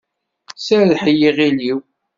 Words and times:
Serreḥ 0.65 1.03
i 1.11 1.13
yiɣil-iw! 1.19 1.79